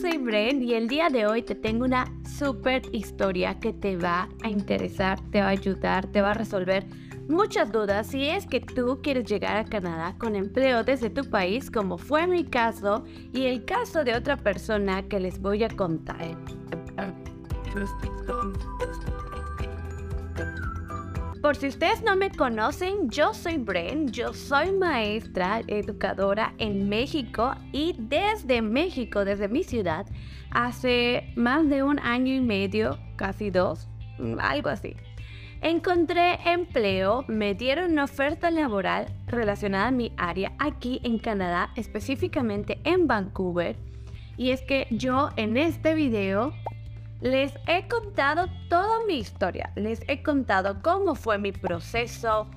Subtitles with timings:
[0.00, 2.06] soy Bren y el día de hoy te tengo una
[2.38, 6.86] super historia que te va a interesar, te va a ayudar, te va a resolver
[7.28, 11.70] muchas dudas si es que tú quieres llegar a Canadá con empleo desde tu país,
[11.70, 13.04] como fue mi caso
[13.34, 16.34] y el caso de otra persona que les voy a contar.
[21.50, 27.56] Por si ustedes no me conocen, yo soy Bren, yo soy maestra educadora en México
[27.72, 30.06] y desde México, desde mi ciudad,
[30.52, 33.88] hace más de un año y medio, casi dos,
[34.38, 34.94] algo así.
[35.60, 42.78] Encontré empleo, me dieron una oferta laboral relacionada a mi área aquí en Canadá, específicamente
[42.84, 43.74] en Vancouver.
[44.36, 46.52] Y es que yo en este video
[47.20, 52.48] les he contado toda mi historia, les he contado cómo fue mi proceso,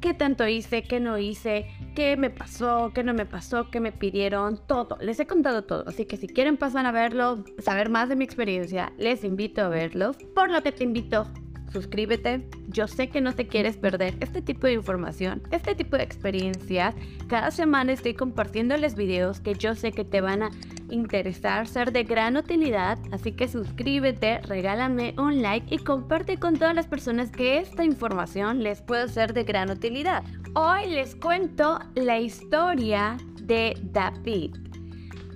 [0.00, 3.92] qué tanto hice, qué no hice, qué me pasó, qué no me pasó, qué me
[3.92, 4.98] pidieron, todo.
[5.00, 8.24] Les he contado todo, así que si quieren pasar a verlo, saber más de mi
[8.24, 10.12] experiencia, les invito a verlo.
[10.34, 11.26] Por lo que te invito
[11.72, 12.46] suscríbete.
[12.68, 16.94] Yo sé que no te quieres perder este tipo de información, este tipo de experiencias.
[17.28, 20.50] Cada semana estoy compartiéndoles videos que yo sé que te van a
[20.90, 22.98] interesar, ser de gran utilidad.
[23.12, 28.62] Así que suscríbete, regálame un like y comparte con todas las personas que esta información
[28.62, 30.22] les puede ser de gran utilidad.
[30.54, 34.56] Hoy les cuento la historia de David.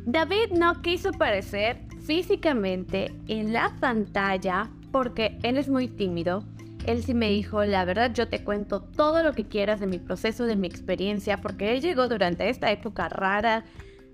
[0.06, 6.44] David no quiso aparecer físicamente en la pantalla porque él es muy tímido.
[6.86, 9.98] Él sí me dijo, la verdad yo te cuento todo lo que quieras de mi
[9.98, 13.64] proceso, de mi experiencia, porque él llegó durante esta época rara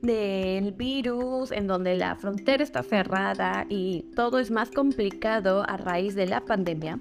[0.03, 6.15] del virus, en donde la frontera está cerrada y todo es más complicado a raíz
[6.15, 6.99] de la pandemia.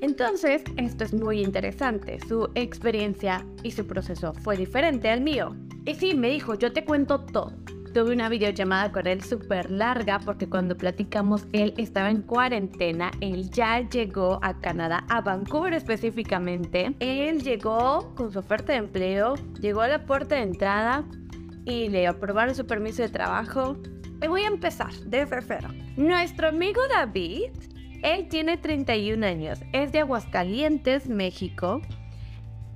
[0.00, 2.18] Entonces, esto es muy interesante.
[2.26, 5.54] Su experiencia y su proceso fue diferente al mío.
[5.84, 7.52] Y sí, me dijo, yo te cuento todo.
[7.92, 13.50] Tuve una videollamada con él súper larga porque cuando platicamos él estaba en cuarentena, él
[13.50, 16.94] ya llegó a Canadá, a Vancouver específicamente.
[17.00, 21.04] Él llegó con su oferta de empleo, llegó a la puerta de entrada
[21.64, 23.76] y le aprobaron su permiso de trabajo.
[24.20, 25.70] Me voy a empezar desde cero.
[25.96, 27.50] Nuestro amigo David,
[28.04, 31.82] él tiene 31 años, es de Aguascalientes, México.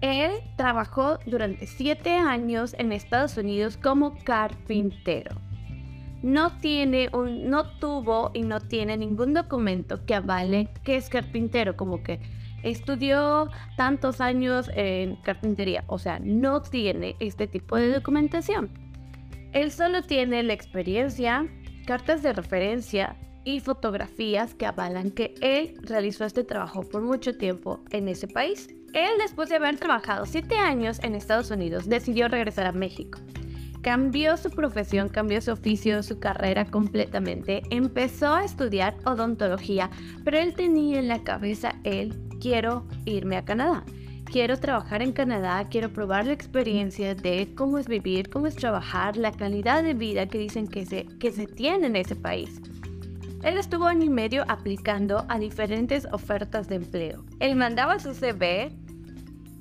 [0.04, 5.34] Él trabajó durante siete años en Estados Unidos como carpintero.
[6.22, 12.02] No tiene no tuvo y no tiene ningún documento que avale que es carpintero, como
[12.02, 12.20] que
[12.62, 13.48] estudió
[13.78, 18.68] tantos años en carpintería, o sea, no tiene este tipo de documentación.
[19.52, 21.48] Él solo tiene la experiencia,
[21.86, 27.80] cartas de referencia y fotografías que avalan que él realizó este trabajo por mucho tiempo
[27.90, 28.68] en ese país.
[28.94, 33.18] Él, después de haber trabajado siete años en Estados Unidos, decidió regresar a México.
[33.82, 37.64] Cambió su profesión, cambió su oficio, su carrera completamente.
[37.70, 39.90] Empezó a estudiar odontología,
[40.24, 43.84] pero él tenía en la cabeza, él, quiero irme a Canadá.
[44.26, 49.16] Quiero trabajar en Canadá, quiero probar la experiencia de cómo es vivir, cómo es trabajar,
[49.16, 52.60] la calidad de vida que dicen que se, que se tiene en ese país.
[53.42, 57.24] Él estuvo año y medio aplicando a diferentes ofertas de empleo.
[57.40, 58.72] Él mandaba su CV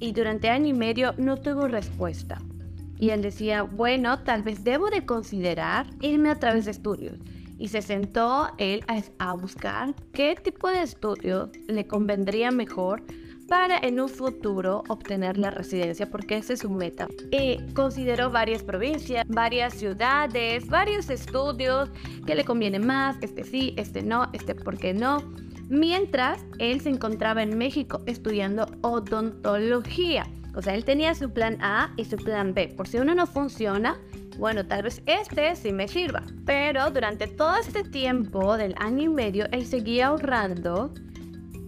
[0.04, 2.42] y durante año y medio no tuvo respuesta.
[3.00, 7.18] Y él decía, bueno, tal vez debo de considerar irme a través de estudios.
[7.58, 8.84] Y se sentó él
[9.18, 13.02] a, buscar qué tipo de estudios le convendría mejor
[13.48, 17.08] para en un futuro obtener la residencia, porque esa es su meta.
[17.32, 21.90] Y consideró varias provincias, varias ciudades, varios estudios,
[22.26, 25.24] que le conviene más, este sí, este no, este por qué no
[25.70, 30.28] mientras él se encontraba en México estudiando odontología.
[30.56, 32.68] O sea, él tenía su plan A y su plan B.
[32.70, 34.00] Por si uno no funciona,
[34.38, 36.24] bueno, tal vez este sí me sirva.
[36.46, 40.94] Pero durante todo este tiempo del año y medio, él seguía ahorrando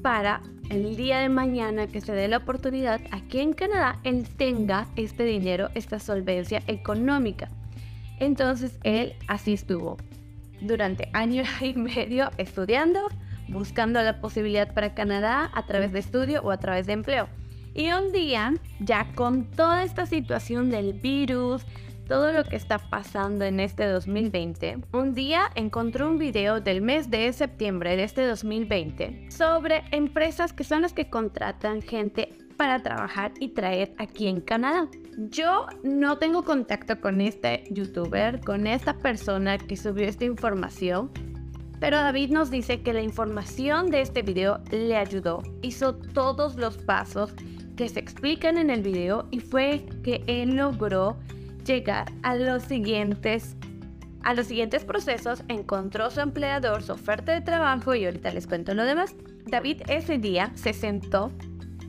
[0.01, 4.87] para el día de mañana que se dé la oportunidad aquí en Canadá, él tenga
[4.95, 7.49] este dinero, esta solvencia económica.
[8.19, 9.97] Entonces él así estuvo
[10.61, 13.07] durante año y medio estudiando,
[13.47, 17.27] buscando la posibilidad para Canadá a través de estudio o a través de empleo.
[17.73, 21.65] Y un día, ya con toda esta situación del virus,
[22.07, 27.09] todo lo que está pasando en este 2020, un día encontró un video del mes
[27.09, 33.33] de septiembre de este 2020 sobre empresas que son las que contratan gente para trabajar
[33.39, 34.87] y traer aquí en Canadá.
[35.17, 41.11] Yo no tengo contacto con este youtuber, con esta persona que subió esta información,
[41.85, 46.77] pero David nos dice que la información de este video le ayudó, hizo todos los
[46.77, 47.31] pasos
[47.77, 51.15] que se explican en el video y fue que él logró
[51.63, 53.55] llegar a los siguientes
[54.23, 58.73] A los siguientes procesos encontró su empleador su oferta de trabajo y ahorita les cuento
[58.73, 59.13] lo demás.
[59.45, 61.31] David ese día se sentó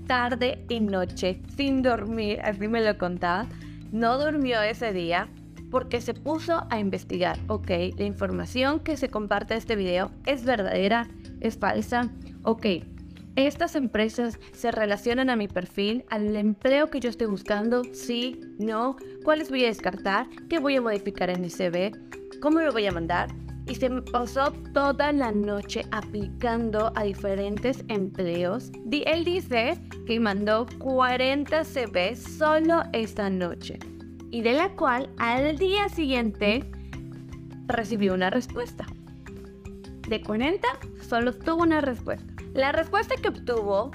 [0.06, 3.46] tarde y noche sin dormir, así me lo contaba.
[3.92, 5.30] No durmió ese día
[5.76, 7.68] porque se puso a investigar, ok,
[7.98, 11.06] la información que se comparte en este video es verdadera,
[11.40, 12.08] es falsa,
[12.44, 12.64] ok,
[13.36, 18.96] estas empresas se relacionan a mi perfil, al empleo que yo estoy buscando, sí, no,
[19.22, 21.92] cuáles voy a descartar, qué voy a modificar en mi CV,
[22.40, 23.28] cómo lo voy a mandar.
[23.66, 28.72] Y se pasó toda la noche aplicando a diferentes empleos.
[28.90, 33.78] Él dice que mandó 40 CV solo esta noche.
[34.36, 36.62] Y de la cual al día siguiente
[37.68, 38.84] recibió una respuesta.
[40.10, 40.68] De 40,
[41.00, 42.34] solo tuvo una respuesta.
[42.52, 43.92] La respuesta que obtuvo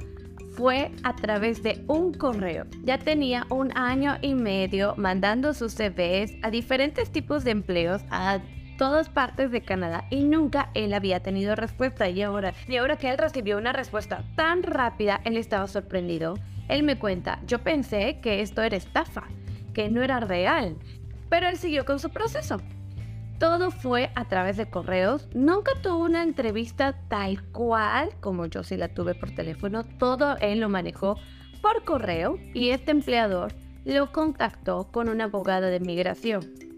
[0.57, 2.65] fue a través de un correo.
[2.83, 8.39] Ya tenía un año y medio mandando sus CVs a diferentes tipos de empleos a
[8.79, 13.11] todas partes de Canadá y nunca él había tenido respuesta y ahora, y ahora que
[13.11, 16.33] él recibió una respuesta tan rápida, él estaba sorprendido.
[16.67, 19.27] Él me cuenta, yo pensé que esto era estafa,
[19.73, 20.75] que no era real,
[21.29, 22.57] pero él siguió con su proceso.
[23.39, 25.27] Todo fue a través de correos.
[25.33, 29.83] Nunca tuvo una entrevista tal cual como yo sí la tuve por teléfono.
[29.83, 31.17] Todo él lo manejó
[31.61, 33.53] por correo y este empleador
[33.83, 36.70] lo contactó con una abogada de migración.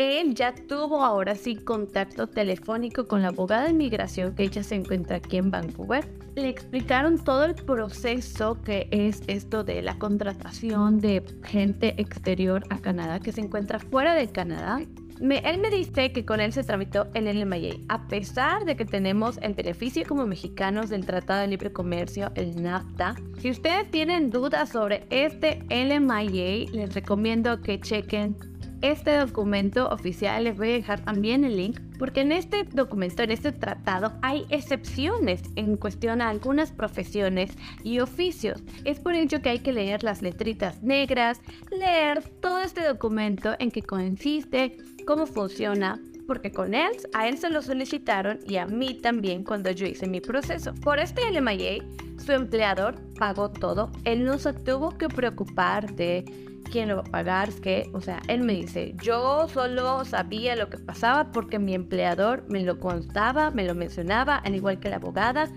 [0.00, 4.76] Él ya tuvo ahora sí contacto telefónico con la abogada de migración que ella se
[4.76, 6.08] encuentra aquí en Vancouver.
[6.36, 12.78] Le explicaron todo el proceso que es esto de la contratación de gente exterior a
[12.78, 14.80] Canadá que se encuentra fuera de Canadá
[15.20, 19.38] él me dice que con él se tramitó el LMIA, a pesar de que tenemos
[19.42, 23.16] el beneficio como mexicanos del Tratado de Libre Comercio, el NAFTA.
[23.38, 28.34] Si ustedes tienen dudas sobre este LMIA, les recomiendo que chequen
[28.82, 30.44] este documento oficial.
[30.44, 34.46] Les voy a dejar también el link porque en este documento, en este tratado, hay
[34.48, 37.50] excepciones en cuestión a algunas profesiones
[37.84, 38.62] y oficios.
[38.84, 41.40] Es por ello que hay que leer las letritas negras,
[41.70, 47.50] leer todo este documento en que consiste, cómo funciona, porque con él, a él se
[47.50, 50.72] lo solicitaron y a mí también cuando yo hice mi proceso.
[50.76, 51.84] Por este LMIA,
[52.24, 57.10] su empleador pagó todo, él no se tuvo que preocupar de quién lo va a
[57.10, 61.74] pagar, que, o sea, él me dice, yo solo sabía lo que pasaba porque mi
[61.74, 65.48] empleador me lo constaba, me lo mencionaba, al igual que la abogada.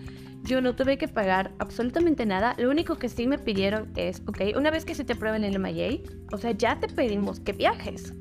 [0.44, 2.54] Yo no tuve que pagar absolutamente nada.
[2.58, 5.58] Lo único que sí me pidieron es, ok, una vez que se te prueben el
[5.58, 6.00] MIA,
[6.34, 8.14] o sea, ya te pedimos que viajes.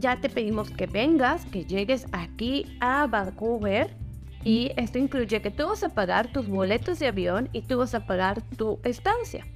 [0.00, 3.96] Ya te pedimos que vengas, que llegues aquí a Vancouver.
[4.42, 7.94] Y esto incluye que tú vas a pagar tus boletos de avión y tú vas
[7.94, 9.46] a pagar tu estancia.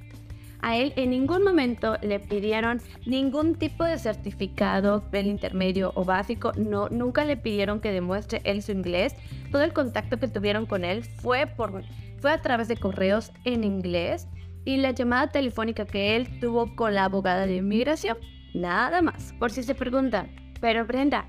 [0.60, 6.52] A él en ningún momento le pidieron ningún tipo de certificado del intermedio o básico,
[6.56, 9.14] no, nunca le pidieron que demuestre él su inglés.
[9.52, 11.84] Todo el contacto que tuvieron con él fue, por,
[12.18, 14.26] fue a través de correos en inglés
[14.64, 18.18] y la llamada telefónica que él tuvo con la abogada de inmigración.
[18.54, 19.34] Nada más.
[19.38, 20.28] Por si se preguntan,
[20.60, 21.26] pero Brenda,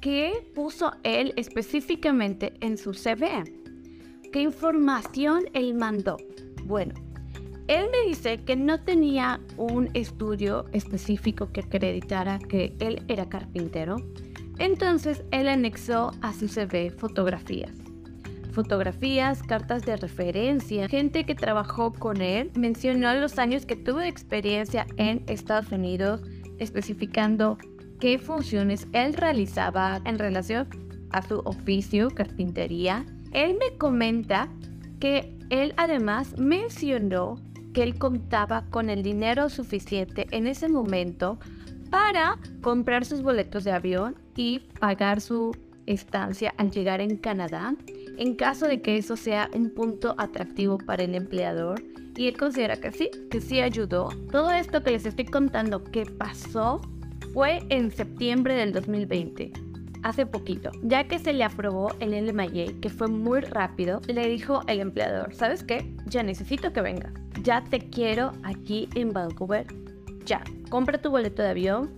[0.00, 3.44] ¿qué puso él específicamente en su CV?
[4.32, 6.16] ¿Qué información él mandó?
[6.64, 6.94] Bueno,
[7.70, 13.94] él me dice que no tenía un estudio específico que acreditara que él era carpintero.
[14.58, 17.70] Entonces él anexó a su CV fotografías.
[18.50, 24.84] Fotografías, cartas de referencia, gente que trabajó con él, mencionó los años que tuvo experiencia
[24.96, 26.22] en Estados Unidos,
[26.58, 27.56] especificando
[28.00, 30.68] qué funciones él realizaba en relación
[31.10, 33.06] a su oficio, carpintería.
[33.30, 34.48] Él me comenta
[34.98, 37.36] que él además mencionó
[37.72, 41.38] que él contaba con el dinero suficiente en ese momento
[41.90, 47.74] para comprar sus boletos de avión y pagar su estancia al llegar en Canadá,
[48.16, 51.82] en caso de que eso sea un punto atractivo para el empleador.
[52.16, 54.10] Y él considera que sí, que sí ayudó.
[54.30, 56.80] Todo esto que les estoy contando que pasó
[57.32, 59.69] fue en septiembre del 2020
[60.02, 64.62] hace poquito, ya que se le aprobó el LMIA, que fue muy rápido, le dijo
[64.66, 65.94] el empleador, ¿sabes qué?
[66.06, 67.12] Ya necesito que venga.
[67.42, 69.66] Ya te quiero aquí en Vancouver.
[70.24, 71.90] Ya, compra tu boleto de avión.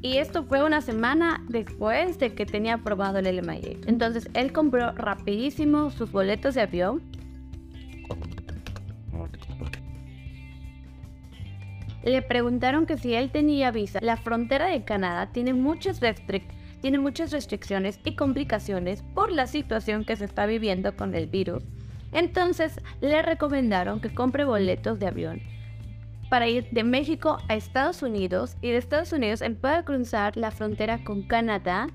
[0.00, 3.76] Y esto fue una semana después de que tenía aprobado el LMIA.
[3.86, 7.02] Entonces él compró rapidísimo sus boletos de avión.
[12.04, 14.00] Le preguntaron que si él tenía visa.
[14.02, 20.04] La frontera de Canadá tiene muchas restricciones tiene muchas restricciones y complicaciones por la situación
[20.04, 21.62] que se está viviendo con el virus.
[22.12, 25.40] Entonces le recomendaron que compre boletos de avión
[26.32, 30.50] para ir de México a Estados Unidos y de Estados Unidos él puede cruzar la
[30.50, 31.88] frontera con Canadá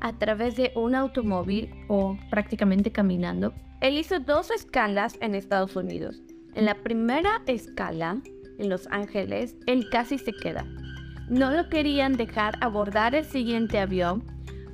[0.00, 3.52] a través de un automóvil o prácticamente caminando.
[3.82, 6.22] Él hizo dos escalas en Estados Unidos.
[6.54, 8.16] En la primera escala,
[8.58, 10.64] en Los Ángeles, él casi se queda.
[11.32, 14.22] No lo querían dejar abordar el siguiente avión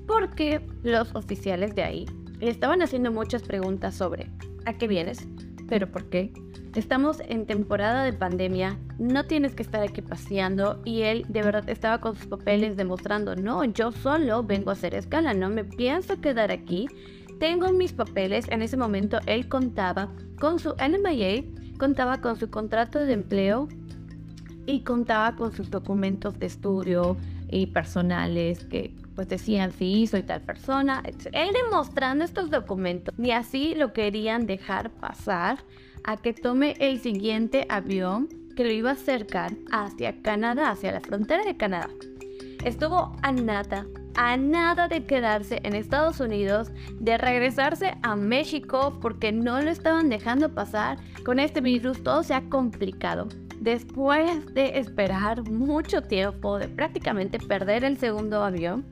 [0.08, 2.06] porque los oficiales de ahí
[2.40, 4.28] le estaban haciendo muchas preguntas sobre
[4.66, 5.28] ¿a qué vienes?
[5.68, 6.32] ¿Pero por qué?
[6.74, 11.68] Estamos en temporada de pandemia, no tienes que estar aquí paseando y él de verdad
[11.68, 16.20] estaba con sus papeles demostrando, no, yo solo vengo a hacer escala, no me pienso
[16.20, 16.88] quedar aquí.
[17.38, 21.44] Tengo mis papeles, en ese momento él contaba con su NMIA,
[21.78, 23.68] contaba con su contrato de empleo
[24.68, 27.16] y contaba con sus documentos de estudio
[27.50, 31.28] y personales que pues decían sí, soy tal persona, etc.
[31.32, 35.58] Él demostrando estos documentos, ni así lo querían dejar pasar
[36.04, 41.00] a que tome el siguiente avión que lo iba a acercar hacia Canadá, hacia la
[41.00, 41.88] frontera de Canadá.
[42.62, 49.32] Estuvo a nada, a nada de quedarse en Estados Unidos, de regresarse a México porque
[49.32, 50.98] no lo estaban dejando pasar.
[51.25, 53.28] Con este virus todo se ha complicado.
[53.60, 58.86] Después de esperar mucho tiempo, de prácticamente perder el segundo avión,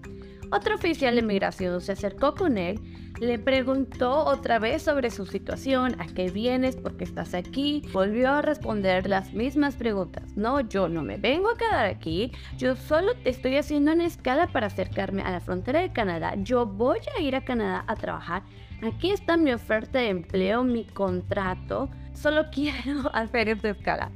[0.51, 2.81] otro oficial de migración se acercó con él,
[3.21, 7.83] le preguntó otra vez sobre su situación, a qué vienes, por qué estás aquí.
[7.93, 10.37] Volvió a responder las mismas preguntas.
[10.37, 14.47] No, yo no me vengo a quedar aquí, yo solo te estoy haciendo una escala
[14.49, 16.35] para acercarme a la frontera de Canadá.
[16.37, 18.43] Yo voy a ir a Canadá a trabajar.
[18.83, 21.89] Aquí está mi oferta de empleo, mi contrato.
[22.13, 24.13] Solo quiero hacer esta escala.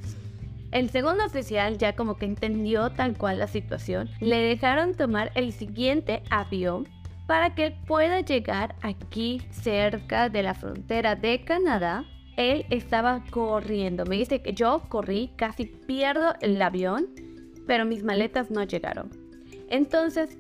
[0.73, 5.53] El segundo oficial ya como que entendió tal cual la situación, le dejaron tomar el
[5.53, 6.87] siguiente avión
[7.27, 12.05] para que pueda llegar aquí cerca de la frontera de Canadá.
[12.37, 17.09] Él estaba corriendo, me dice que yo corrí, casi pierdo el avión,
[17.67, 19.11] pero mis maletas no llegaron.
[19.69, 20.39] Entonces,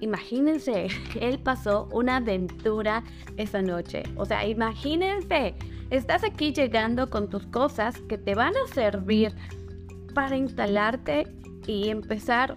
[0.00, 0.88] imagínense,
[1.20, 3.04] él pasó una aventura
[3.36, 4.02] esa noche.
[4.16, 5.54] O sea, imagínense,
[5.90, 9.34] estás aquí llegando con tus cosas que te van a servir
[10.18, 11.28] para instalarte
[11.68, 12.56] y empezar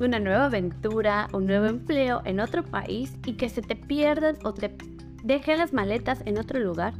[0.00, 4.52] una nueva aventura, un nuevo empleo en otro país y que se te pierdan o
[4.52, 4.74] te
[5.22, 6.94] dejen las maletas en otro lugar,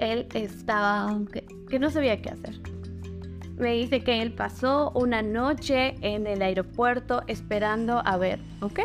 [0.00, 2.60] él estaba que, que no sabía qué hacer.
[3.56, 8.80] Me dice que él pasó una noche en el aeropuerto esperando a ver, ¿ok?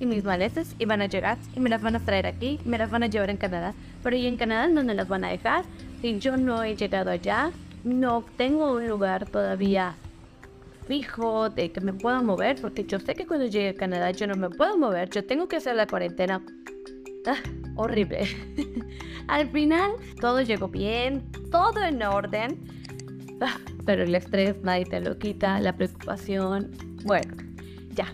[0.00, 2.90] Y mis maletas iban a llegar y me las van a traer aquí, me las
[2.90, 3.74] van a llevar en Canadá.
[4.02, 5.64] Pero ¿y en Canadá dónde las van a dejar?
[6.00, 7.52] Si yo no he llegado allá,
[7.84, 9.94] no tengo un lugar todavía
[10.86, 14.26] fijo de que me pueda mover, porque yo sé que cuando llegue a Canadá yo
[14.26, 16.42] no me puedo mover, yo tengo que hacer la cuarentena.
[17.26, 17.38] Ah,
[17.76, 18.26] horrible.
[19.28, 22.58] Al final todo llegó bien, todo en orden,
[23.40, 26.70] ah, pero el estrés nadie te lo quita, la preocupación,
[27.04, 27.34] bueno,
[27.94, 28.12] ya.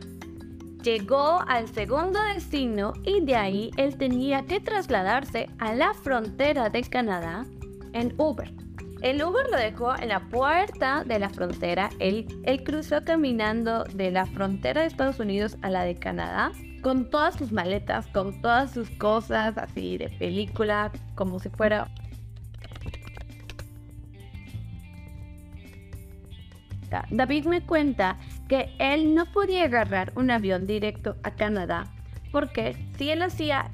[0.83, 6.81] Llegó al segundo destino y de ahí él tenía que trasladarse a la frontera de
[6.85, 7.45] Canadá
[7.93, 8.60] en Uber.
[9.03, 11.91] El Uber lo dejó en la puerta de la frontera.
[11.99, 16.53] Él, él cruzó caminando de la frontera de Estados Unidos a la de Canadá
[16.83, 21.89] con todas sus maletas, con todas sus cosas así de película, como si fuera
[27.11, 31.87] David me cuenta que él no podía agarrar un avión directo a Canadá
[32.33, 33.71] porque si él hacía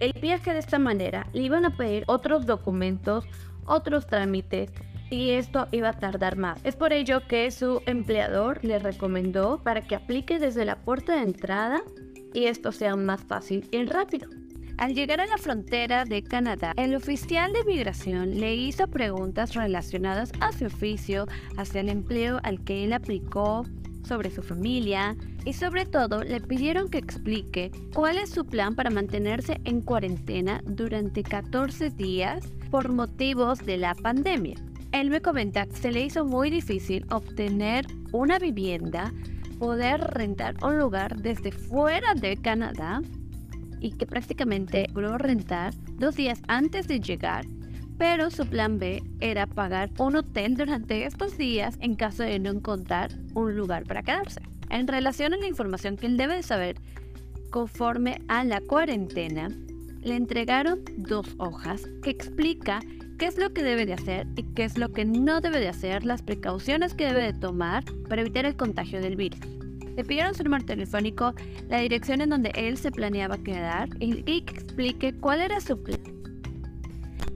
[0.00, 3.26] el viaje de esta manera, le iban a pedir otros documentos,
[3.68, 4.70] otros trámites
[5.10, 6.60] y esto iba a tardar más.
[6.64, 11.22] Es por ello que su empleador le recomendó para que aplique desde la puerta de
[11.22, 11.80] entrada
[12.34, 14.28] y esto sea más fácil y rápido.
[14.76, 20.30] Al llegar a la frontera de Canadá, el oficial de migración le hizo preguntas relacionadas
[20.40, 23.64] a su oficio, hacia el empleo al que él aplicó,
[24.08, 28.90] sobre su familia y sobre todo le pidieron que explique cuál es su plan para
[28.90, 34.56] mantenerse en cuarentena durante 14 días por motivos de la pandemia.
[34.92, 39.12] Él me comenta que se le hizo muy difícil obtener una vivienda,
[39.58, 43.02] poder rentar un lugar desde fuera de Canadá
[43.80, 47.44] y que prácticamente logró rentar dos días antes de llegar,
[47.98, 52.50] pero su plan B era pagar un hotel durante estos días en caso de no
[52.50, 54.40] encontrar un lugar para quedarse.
[54.70, 56.76] En relación a la información que él debe de saber
[57.50, 59.48] conforme a la cuarentena,
[60.02, 62.80] le entregaron dos hojas que explica
[63.18, 65.68] qué es lo que debe de hacer y qué es lo que no debe de
[65.68, 69.40] hacer, las precauciones que debe de tomar para evitar el contagio del virus.
[69.96, 71.34] Le pidieron su número telefónico,
[71.68, 76.00] la dirección en donde él se planeaba quedar y que explique cuál era su plan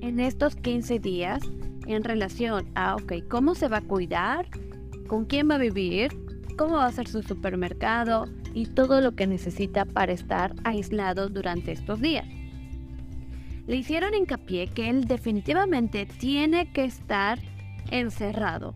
[0.03, 1.43] en estos 15 días
[1.87, 4.47] en relación a, ok, cómo se va a cuidar,
[5.09, 6.11] con quién va a vivir,
[6.57, 11.73] cómo va a ser su supermercado y todo lo que necesita para estar aislado durante
[11.73, 12.27] estos días.
[13.67, 17.39] Le hicieron hincapié que él definitivamente tiene que estar
[17.91, 18.75] encerrado.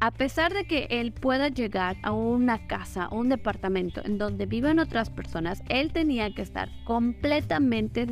[0.00, 4.78] A pesar de que él pueda llegar a una casa un departamento en donde viven
[4.78, 8.06] otras personas, él tenía que estar completamente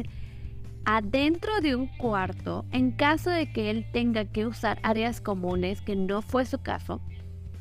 [0.85, 5.95] adentro de un cuarto en caso de que él tenga que usar áreas comunes, que
[5.95, 7.00] no fue su caso.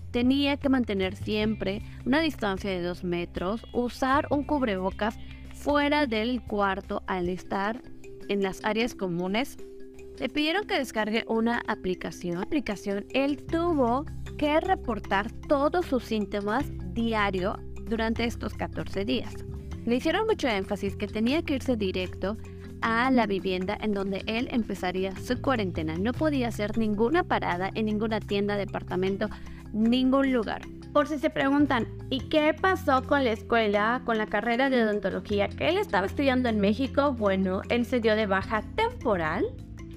[0.10, 5.20] Tenía que mantener siempre una distancia de dos metros, usar un cubrebocas
[5.54, 7.82] fuera del cuarto al estar
[8.30, 9.58] en las áreas comunes
[10.20, 12.38] le pidieron que descargue una aplicación.
[12.38, 14.06] aplicación, él tuvo
[14.38, 19.34] que reportar todos sus síntomas diario durante estos 14 días.
[19.86, 22.38] Le hicieron mucho énfasis que tenía que irse directo
[22.82, 25.98] a la vivienda en donde él empezaría su cuarentena.
[25.98, 29.30] No podía hacer ninguna parada en ninguna tienda, departamento,
[29.74, 30.62] ningún lugar.
[30.96, 35.50] Por si se preguntan, ¿y qué pasó con la escuela, con la carrera de odontología
[35.50, 37.12] que él estaba estudiando en México?
[37.12, 39.46] Bueno, él se dio de baja temporal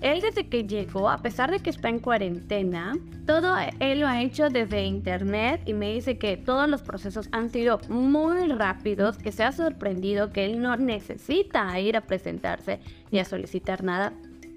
[0.01, 4.23] él desde que llegó, a pesar de que está en cuarentena, todo él lo ha
[4.23, 9.31] hecho desde internet y me dice que todos los procesos han sido muy rápidos, que
[9.31, 12.81] se ha sorprendido que él no necesita ir a presentarse
[13.13, 14.13] ni a solicitar nada,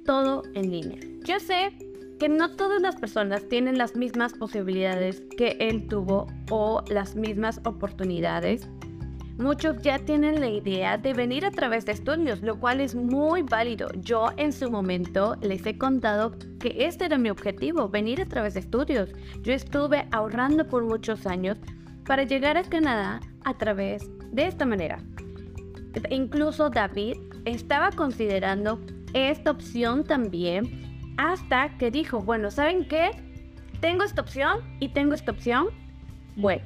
[0.08, 1.00] todo en línea.
[1.24, 1.91] Yo sé
[2.22, 7.60] que no todas las personas tienen las mismas posibilidades que él tuvo o las mismas
[7.66, 8.70] oportunidades
[9.40, 13.42] Muchos ya tienen la idea de venir a través de estudios, lo cual es muy
[13.42, 13.88] válido.
[13.96, 18.54] Yo en su momento les he contado que este era mi objetivo, venir a través
[18.54, 19.10] de estudios.
[19.42, 21.58] Yo estuve ahorrando por muchos años
[22.06, 25.00] para llegar a Canadá a través de esta manera.
[26.12, 28.80] Incluso David estaba considerando
[29.16, 33.12] esta opción también hasta que dijo, bueno, ¿saben qué?
[33.80, 35.68] Tengo esta opción y tengo esta opción.
[36.36, 36.64] Bueno,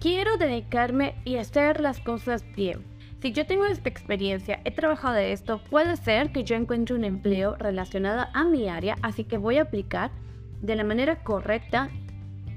[0.00, 2.84] Quiero dedicarme y hacer las cosas bien.
[3.22, 7.04] Si yo tengo esta experiencia, he trabajado de esto, puede ser que yo encuentre un
[7.04, 10.10] empleo relacionado a mi área, así que voy a aplicar
[10.60, 11.88] de la manera correcta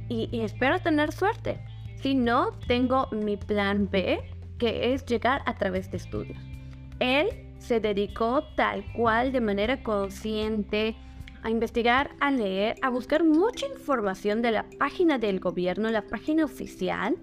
[0.09, 1.59] y, y espero tener suerte.
[1.95, 4.19] Si no, tengo mi plan B,
[4.57, 6.37] que es llegar a través de estudios.
[6.99, 10.95] Él se dedicó tal cual de manera consciente
[11.43, 16.45] a investigar, a leer, a buscar mucha información de la página del gobierno, la página
[16.45, 17.17] oficial,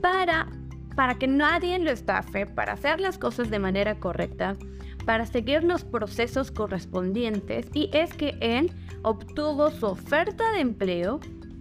[0.00, 0.48] para,
[0.96, 4.56] para que nadie lo estafe, para hacer las cosas de manera correcta,
[5.04, 7.66] para seguir los procesos correspondientes.
[7.74, 11.20] Y es que él obtuvo su oferta de empleo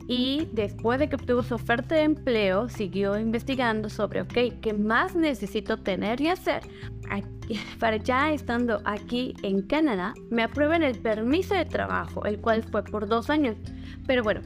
[0.09, 5.77] y después de que obtuvo su oferta de empleo, siguió investigando sobre, ¿qué más necesito
[5.77, 6.63] tener y hacer
[7.79, 12.83] para ya estando aquí en Canadá, me aprueben el permiso de trabajo, el cual fue
[12.83, 13.55] por dos años.
[14.07, 14.41] Pero bueno,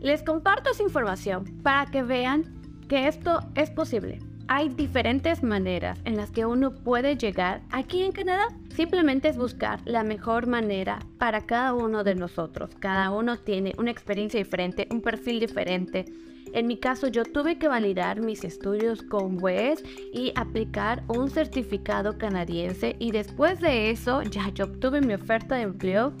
[0.00, 2.44] les comparto esa información para que vean
[2.88, 4.18] que esto es posible.
[4.50, 8.48] Hay diferentes maneras en las que uno puede llegar aquí en Canadá.
[8.74, 12.70] Simplemente es buscar la mejor manera para cada uno de nosotros.
[12.78, 16.06] Cada uno tiene una experiencia diferente, un perfil diferente.
[16.54, 19.84] En mi caso, yo tuve que validar mis estudios con WES
[20.14, 25.62] y aplicar un certificado canadiense y después de eso ya yo obtuve mi oferta de
[25.62, 26.14] empleo.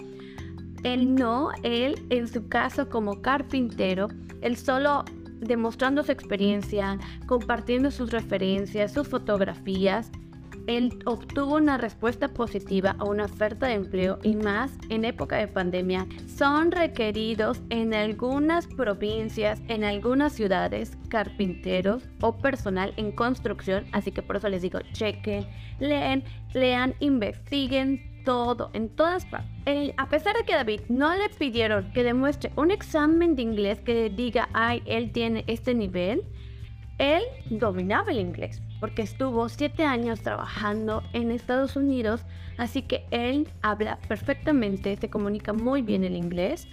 [0.82, 4.08] Él no, él en su caso como carpintero,
[4.42, 5.06] él solo
[5.40, 10.10] demostrando su experiencia, compartiendo sus referencias, sus fotografías,
[10.68, 15.48] él obtuvo una respuesta positiva a una oferta de empleo y más en época de
[15.48, 23.86] pandemia son requeridos en algunas provincias, en algunas ciudades, carpinteros o personal en construcción.
[23.92, 25.46] Así que por eso les digo, chequen,
[25.80, 26.22] leen,
[26.52, 29.57] lean, investiguen todo, en todas partes.
[29.96, 34.08] A pesar de que David no le pidieron que demuestre un examen de inglés que
[34.08, 36.22] diga, ay, él tiene este nivel,
[36.98, 42.24] él dominaba el inglés porque estuvo siete años trabajando en Estados Unidos,
[42.56, 46.68] así que él habla perfectamente, se comunica muy bien el inglés.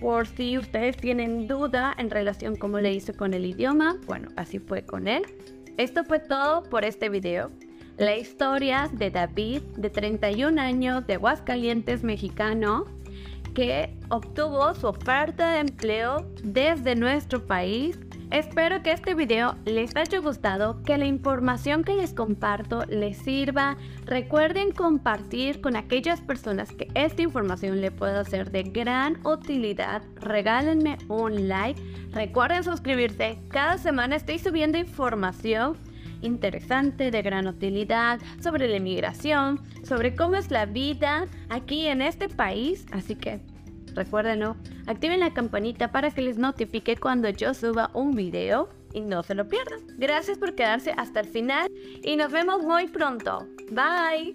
[0.00, 4.58] Por si ustedes tienen duda en relación cómo le hizo con el idioma, bueno, así
[4.58, 5.22] fue con él.
[5.78, 7.50] Esto fue todo por este video.
[7.96, 12.84] La historia de David, de 31 años, de Aguascalientes, mexicano,
[13.54, 17.98] que obtuvo su oferta de empleo desde nuestro país
[18.32, 23.76] Espero que este video les haya gustado, que la información que les comparto les sirva.
[24.04, 30.02] Recuerden compartir con aquellas personas que esta información le pueda ser de gran utilidad.
[30.16, 31.80] Regálenme un like.
[32.10, 33.38] Recuerden suscribirse.
[33.48, 35.78] Cada semana estoy subiendo información
[36.22, 42.28] interesante, de gran utilidad, sobre la inmigración, sobre cómo es la vida aquí en este
[42.28, 42.86] país.
[42.92, 43.40] Así que
[43.94, 49.22] recuérdenlo, activen la campanita para que les notifique cuando yo suba un video y no
[49.22, 49.80] se lo pierdan.
[49.98, 51.70] Gracias por quedarse hasta el final
[52.02, 53.46] y nos vemos muy pronto.
[53.70, 54.34] Bye.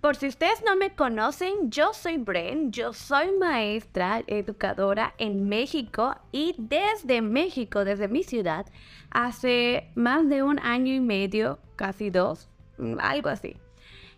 [0.00, 6.14] Por si ustedes no me conocen, yo soy Bren, yo soy maestra educadora en México
[6.30, 8.66] y desde México, desde mi ciudad,
[9.10, 12.50] hace más de un año y medio, casi dos,
[12.98, 13.56] algo así.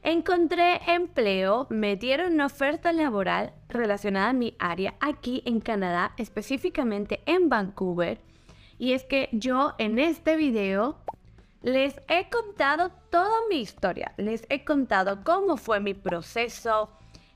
[0.09, 7.23] Encontré empleo, me dieron una oferta laboral relacionada a mi área aquí en Canadá, específicamente
[7.27, 8.21] en Vancouver.
[8.79, 11.01] Y es que yo en este video
[11.61, 16.89] les he contado toda mi historia, les he contado cómo fue mi proceso,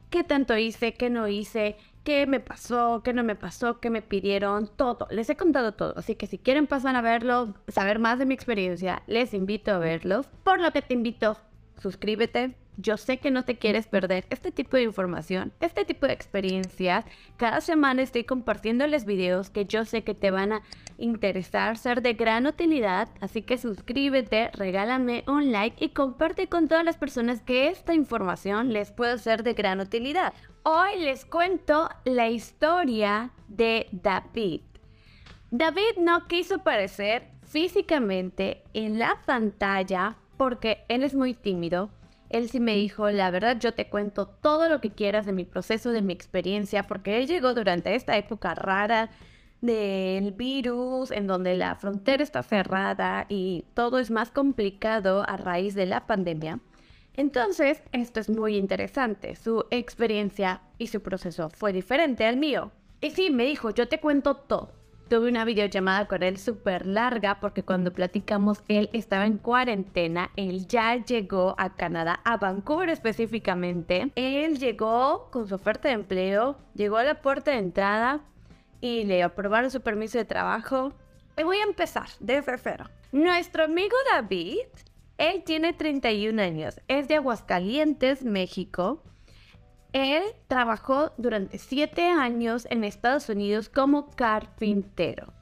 [0.08, 4.00] qué tanto hice, qué no hice, qué me pasó, qué no me pasó, qué me
[4.00, 5.08] pidieron, todo.
[5.10, 8.34] Les he contado todo, así que si quieren pasar a verlo, saber más de mi
[8.34, 10.28] experiencia, les invito a verlos.
[10.44, 11.36] Por lo que te invito,
[11.80, 16.12] suscríbete, yo sé que no te quieres perder este tipo de información, este tipo de
[16.12, 17.04] experiencias.
[17.36, 20.62] Cada semana estoy compartiéndoles videos que yo sé que te van a
[20.98, 23.08] interesar, ser de gran utilidad.
[23.20, 28.72] Así que suscríbete, regálame un like y comparte con todas las personas que esta información
[28.72, 30.32] les puede ser de gran utilidad.
[30.62, 34.62] Hoy les cuento la historia de David.
[35.50, 41.90] David no quiso aparecer físicamente en la pantalla porque él es muy tímido
[42.30, 45.44] él sí me dijo, la verdad yo te cuento todo lo que quieras de mi
[45.44, 49.10] proceso, de mi experiencia, porque él llegó durante esta época rara
[49.60, 55.74] del virus, en donde la frontera está cerrada y todo es más complicado a raíz
[55.74, 56.60] de la pandemia.
[57.14, 59.34] Entonces, esto es muy interesante.
[59.34, 62.70] Su experiencia y su proceso fue diferente al mío.
[63.00, 64.79] Y sí, me dijo, yo te cuento todo.
[65.10, 70.68] Tuve una videollamada con él súper larga porque cuando platicamos él estaba en cuarentena, él
[70.68, 74.12] ya llegó a Canadá, a Vancouver específicamente.
[74.14, 78.20] Él llegó con su oferta de empleo, llegó a la puerta de entrada
[78.80, 80.92] y le aprobaron su permiso de trabajo.
[81.36, 82.84] Y voy a empezar desde cero.
[83.10, 84.60] Nuestro amigo David,
[85.18, 89.02] él tiene 31 años, es de Aguascalientes, México.
[89.92, 95.32] Él trabajó durante siete años en Estados Unidos como carpintero.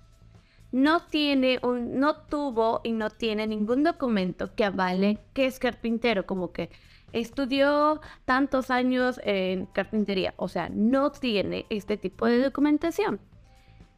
[0.72, 6.26] No tiene un, no tuvo y no tiene ningún documento que avale que es carpintero,
[6.26, 6.70] como que
[7.12, 10.34] estudió tantos años en carpintería.
[10.36, 13.20] O sea, no tiene este tipo de documentación.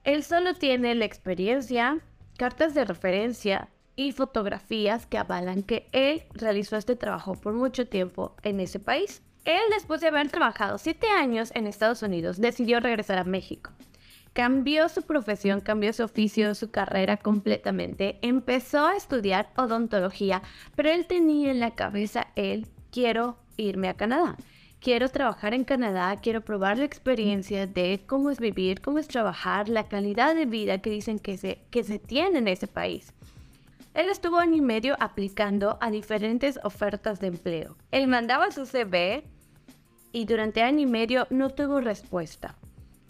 [0.05, 2.01] Él solo tiene la experiencia,
[2.39, 8.35] cartas de referencia y fotografías que avalan que él realizó este trabajo por mucho tiempo
[8.43, 9.23] en ese país.
[9.45, 13.71] Él, después de haber trabajado siete años en Estados Unidos, decidió regresar a México.
[14.33, 18.19] Cambió su profesión, cambió su oficio, su carrera completamente.
[18.23, 20.43] Empezó a estudiar odontología,
[20.77, 24.37] pero él tenía en la cabeza, él, quiero irme a Canadá.
[24.81, 29.69] Quiero trabajar en Canadá, quiero probar la experiencia de cómo es vivir, cómo es trabajar,
[29.69, 33.13] la calidad de vida que dicen que se, que se tiene en ese país.
[33.93, 37.77] Él estuvo año y medio aplicando a diferentes ofertas de empleo.
[37.91, 39.25] Él mandaba su CV
[40.13, 42.57] y durante año y medio no tuvo respuesta.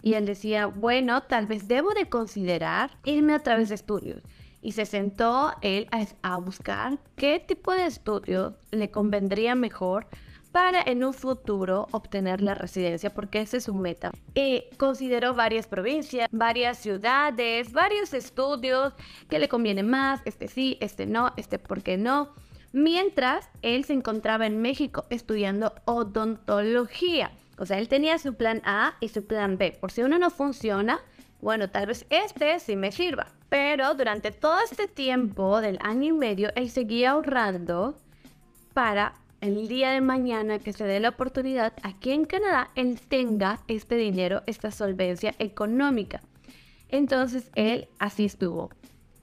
[0.01, 4.23] Y él decía, bueno, tal vez debo de considerar irme a través de estudios.
[4.63, 10.07] Y se sentó él a, a buscar qué tipo de estudio le convendría mejor
[10.51, 14.11] para en un futuro obtener la residencia, porque esa es su meta.
[14.35, 18.93] Y consideró varias provincias, varias ciudades, varios estudios
[19.29, 22.33] que le conviene más, este sí, este no, este por qué no.
[22.73, 27.31] Mientras él se encontraba en México estudiando odontología.
[27.57, 29.77] O sea, él tenía su plan A y su plan B.
[29.79, 30.99] Por si uno no funciona,
[31.41, 33.27] bueno, tal vez este sí me sirva.
[33.49, 37.95] Pero durante todo este tiempo del año y medio, él seguía ahorrando
[38.73, 43.59] para el día de mañana que se dé la oportunidad aquí en Canadá, él tenga
[43.67, 46.21] este dinero, esta solvencia económica.
[46.89, 48.69] Entonces él así estuvo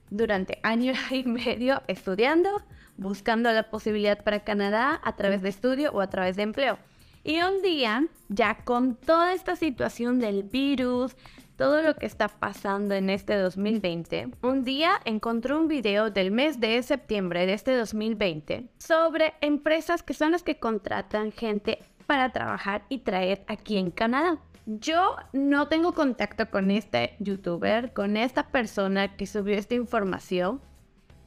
[0.09, 2.49] durante año y medio estudiando,
[2.97, 6.77] buscando la posibilidad para Canadá a través de estudio o a través de empleo.
[7.23, 11.15] Y un día, ya con toda esta situación del virus,
[11.59, 16.61] todo lo que está pasando en este 2020, un día encontré un video del mes
[16.61, 22.85] de septiembre de este 2020 sobre empresas que son las que contratan gente para trabajar
[22.87, 24.39] y traer aquí en Canadá.
[24.67, 30.61] Yo no tengo contacto con este youtuber, con esta persona que subió esta información,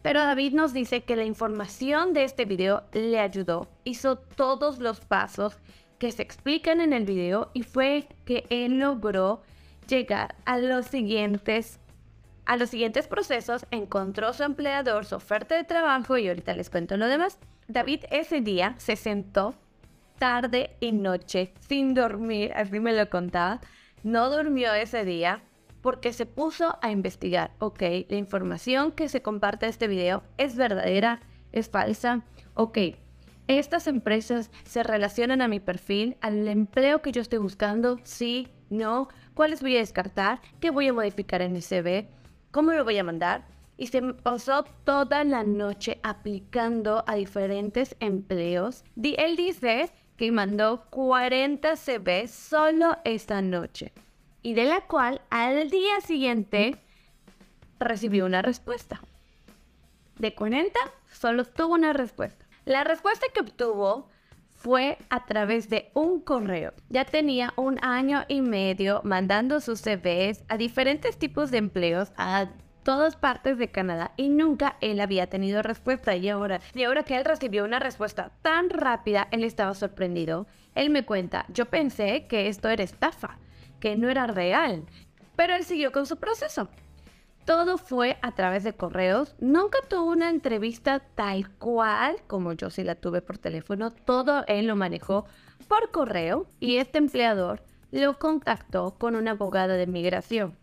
[0.01, 5.01] Pero David nos dice que la información de este video le ayudó, hizo todos los
[5.01, 5.59] pasos
[5.99, 9.43] que se explican en el video y fue que él logró
[9.89, 11.79] llegar a los siguientes
[12.45, 16.97] a los siguientes procesos, encontró su empleador, su oferta de trabajo y ahorita les cuento
[16.97, 17.39] lo demás.
[17.69, 19.55] David ese día se sentó
[20.19, 23.61] tarde y noche sin dormir, así me lo contaba.
[24.03, 25.43] No durmió ese día
[25.83, 30.57] porque se puso a investigar, ok, la información que se comparte en este video es
[30.57, 31.21] verdadera,
[31.53, 32.23] es falsa,
[32.55, 32.79] ok,
[33.49, 39.09] estas empresas se relacionan a mi perfil, al empleo que yo estoy buscando, sí, no,
[39.35, 42.09] cuáles voy a descartar, qué voy a modificar en el CV,
[42.51, 43.45] cómo lo voy a mandar.
[43.77, 48.85] Y se pasó toda la noche aplicando a diferentes empleos.
[49.03, 53.93] Él dice que mandó 40 CV solo esta noche.
[54.43, 56.77] Y de la cual al día siguiente
[57.81, 59.01] recibió una respuesta.
[60.19, 60.79] De 40,
[61.11, 62.45] solo tuvo una respuesta.
[62.65, 64.09] La respuesta que obtuvo
[64.63, 66.73] fue a través de un correo.
[66.89, 72.49] Ya tenía un año y medio mandando sus CVs a diferentes tipos de empleos a
[72.85, 77.17] todas partes de Canadá y nunca él había tenido respuesta y ahora, y ahora que
[77.17, 80.47] él recibió una respuesta tan rápida, él estaba sorprendido.
[80.75, 83.39] Él me cuenta, yo pensé que esto era estafa,
[83.81, 84.85] que no era real,
[85.35, 86.69] pero él siguió con su proceso.
[87.45, 89.35] Todo fue a través de correos.
[89.41, 93.91] Nunca tuvo una entrevista tal cual como yo sí la tuve por teléfono.
[93.91, 95.27] Todo él lo manejó
[95.67, 100.57] por correo y este empleador lo contactó con una abogada de migración.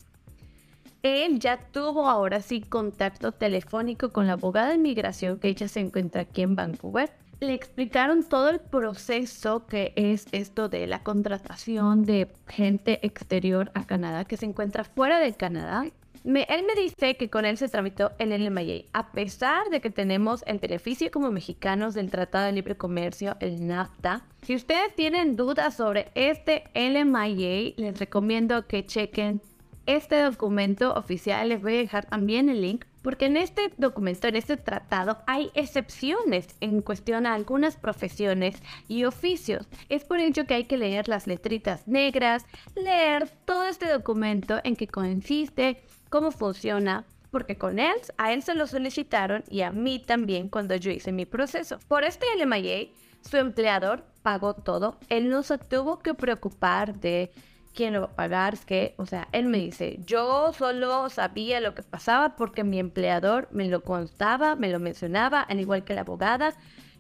[1.04, 5.80] Él ya tuvo ahora sí contacto telefónico con la abogada de migración que ella se
[5.80, 7.12] encuentra aquí en Vancouver.
[7.40, 13.86] Le explicaron todo el proceso que es esto de la contratación de gente exterior a
[13.86, 15.86] Canadá que se encuentra fuera de Canadá
[16.24, 20.44] él me dice que con él se tramitó el LMIA, a pesar de que tenemos
[20.48, 24.26] el beneficio como mexicanos del Tratado de Libre Comercio, el NAFTA.
[24.42, 29.42] Si ustedes tienen dudas sobre este LMIA, les recomiendo que chequen
[29.86, 31.50] este documento oficial.
[31.50, 35.52] Les voy a dejar también el link porque en este documento, en este tratado, hay
[35.54, 39.68] excepciones en cuestión a algunas profesiones y oficios.
[39.88, 44.76] Es por ello que hay que leer las letritas negras, leer todo este documento en
[44.76, 50.00] que consiste cómo funciona, porque con él, a él se lo solicitaron y a mí
[50.00, 51.80] también cuando yo hice mi proceso.
[51.88, 52.88] Por este LMIA,
[53.22, 57.32] su empleador pagó todo, él no se tuvo que preocupar de
[57.74, 61.76] quién lo va a pagar, que, o sea, él me dice, yo solo sabía lo
[61.76, 66.02] que pasaba porque mi empleador me lo contaba, me lo mencionaba, al igual que la
[66.02, 66.56] abogada.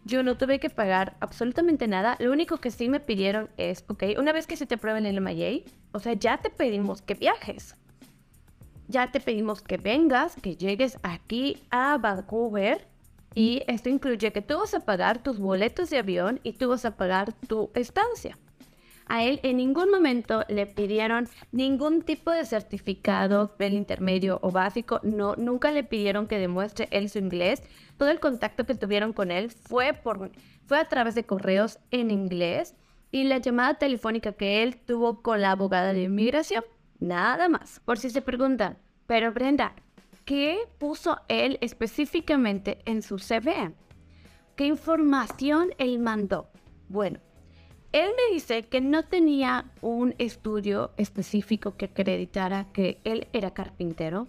[0.05, 2.15] Yo no tuve que pagar absolutamente nada.
[2.19, 5.15] Lo único que sí me pidieron es, ok, una vez que se te pruebe el
[5.15, 7.75] LMIA, o sea, ya te pedimos que viajes
[8.89, 12.87] ya te pedimos que vengas, que llegues aquí a Vancouver.
[13.35, 16.83] Y esto incluye que tú vas a pagar tus boletos de avión y tú vas
[16.83, 18.37] a pagar tu estancia.
[19.05, 24.99] A él en ningún momento le pidieron ningún tipo de certificado del intermedio o básico.
[25.03, 27.61] No, nunca le pidieron que demuestre él su inglés.
[27.97, 30.31] Todo el contacto que tuvieron con él fue, por,
[30.65, 32.75] fue a través de correos en inglés
[33.11, 36.63] y la llamada telefónica que él tuvo con la abogada de inmigración.
[36.99, 37.79] Nada más.
[37.85, 39.73] Por si se preguntan, pero Brenda,
[40.25, 43.73] ¿qué puso él específicamente en su CV?
[44.55, 46.49] ¿Qué información él mandó?
[46.89, 47.19] Bueno,
[47.91, 54.27] él me dice que no tenía un estudio específico que acreditara que él era carpintero.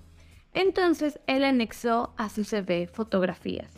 [0.55, 3.71] Entonces él anexó a su CV fotografías.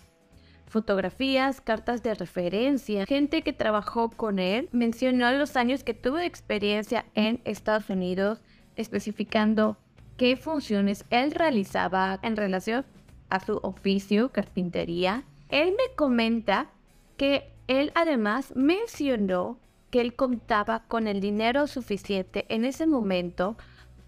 [0.67, 7.05] Fotografías, cartas de referencia, gente que trabajó con él, mencionó los años que tuvo experiencia
[7.15, 8.41] en Estados Unidos,
[8.83, 9.79] especificando
[10.17, 12.85] qué funciones él realizaba en relación
[13.31, 15.25] a su oficio, carpintería.
[15.49, 16.71] Él me comenta
[17.17, 19.59] que él además mencionó
[19.91, 23.57] que él contaba con el dinero suficiente en ese momento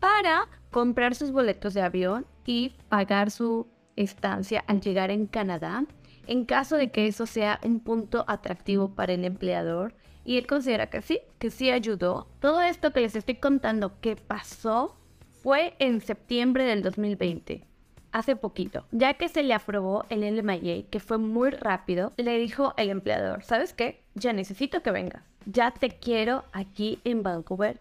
[0.01, 5.85] para comprar sus boletos de avión y pagar su estancia al llegar en Canadá,
[6.27, 10.89] en caso de que eso sea un punto atractivo para el empleador y él considera
[10.89, 12.29] que sí, que sí ayudó.
[12.41, 14.97] Todo esto que les estoy contando que pasó
[15.43, 17.65] fue en septiembre del 2020,
[18.13, 18.87] hace poquito.
[18.93, 23.45] Ya que se le aprobó el LMIA, que fue muy rápido, le dijo el empleador,
[23.45, 24.03] ¿sabes qué?
[24.15, 25.23] Ya necesito que vengas.
[25.47, 27.81] Ya te quiero aquí en Vancouver.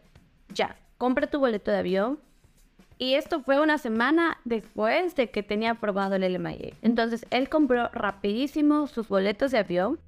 [0.53, 2.19] Ya, compra tu boleto de avión,
[2.97, 6.73] y esto fue una semana después de que tenía aprobado el LMIA.
[6.81, 9.99] Entonces él compró rapidísimo sus boletos de avión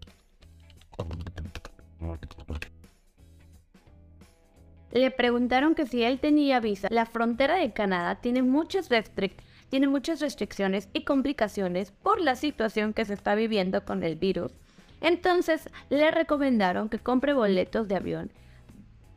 [4.99, 6.87] le preguntaron que si él tenía visa.
[6.89, 10.89] La frontera de Canadá tiene muchas restricciones.
[10.93, 14.53] y complicaciones por la situación que se está viviendo con el virus.
[15.01, 18.31] Entonces le recomendaron que compre boletos de avión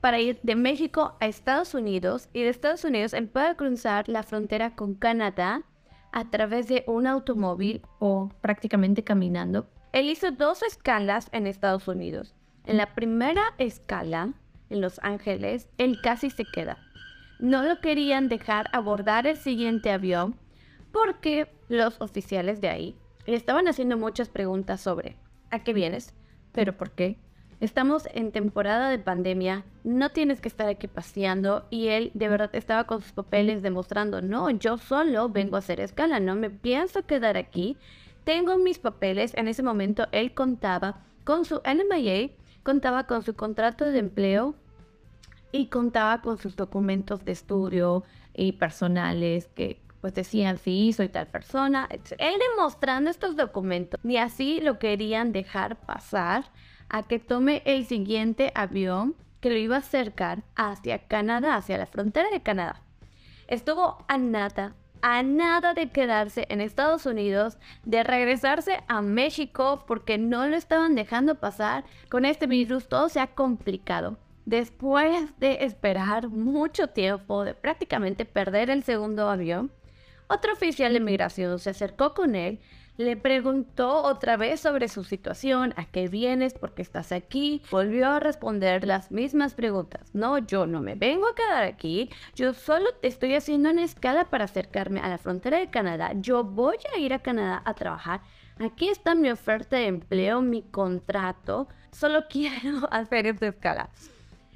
[0.01, 4.23] para ir de México a Estados Unidos y de Estados Unidos él pueda cruzar la
[4.23, 5.63] frontera con Canadá
[6.13, 9.69] a través de un automóvil o prácticamente caminando.
[9.93, 12.35] Él hizo dos escalas en Estados Unidos.
[12.65, 14.35] En la primera escala,
[14.71, 16.79] en Los Ángeles, él casi se queda.
[17.39, 20.37] No lo querían dejar abordar el siguiente avión
[20.93, 25.17] porque los oficiales de ahí le estaban haciendo muchas preguntas sobre
[25.51, 26.15] ¿a qué vienes?
[26.53, 27.19] ¿Pero por qué?
[27.61, 32.51] Estamos en temporada de pandemia, no tienes que estar aquí paseando y él de verdad
[32.53, 37.05] estaba con sus papeles demostrando, no, yo solo vengo a hacer escala, no me pienso
[37.05, 37.77] quedar aquí,
[38.23, 42.31] tengo mis papeles, en ese momento él contaba con su NMIA,
[42.69, 44.55] contaba con su contrato de empleo
[45.53, 48.05] y contaba con sus documentos de estudio
[48.35, 51.89] y personales que pues decían, sí, soy tal persona.
[52.19, 56.45] Él demostrando estos documentos, ni así lo querían dejar pasar
[56.91, 61.87] a que tome el siguiente avión que lo iba a acercar hacia Canadá, hacia la
[61.87, 62.83] frontera de Canadá.
[63.47, 64.19] Estuvo a
[65.03, 70.95] a nada de quedarse en Estados Unidos, de regresarse a México porque no lo estaban
[70.95, 71.85] dejando pasar.
[72.11, 74.19] Con este virus todo se ha complicado.
[74.45, 79.71] Después de esperar mucho tiempo, de prácticamente perder el segundo avión,
[80.29, 82.61] otro oficial de migración se acercó con él
[82.99, 87.63] le preguntó otra vez sobre su situación, a qué vienes, por qué estás aquí.
[87.71, 90.11] Volvió a responder las mismas preguntas.
[90.15, 92.11] No, yo no me vengo a quedar aquí.
[92.35, 96.13] Yo solo estoy haciendo una escala para acercarme a la frontera de Canadá.
[96.17, 98.21] Yo voy a ir a Canadá a trabajar.
[98.59, 101.69] Aquí está mi oferta de empleo, mi contrato.
[101.93, 103.91] Solo quiero hacer esta escala.